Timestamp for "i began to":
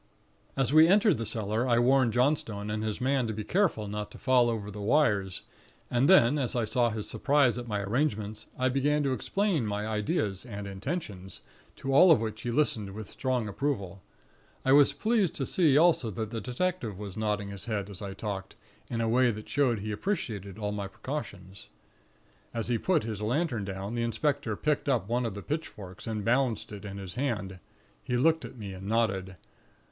8.57-9.13